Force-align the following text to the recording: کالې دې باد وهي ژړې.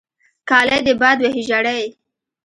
کالې 0.49 0.77
دې 0.85 0.93
باد 1.01 1.17
وهي 1.21 1.41
ژړې. 1.49 1.81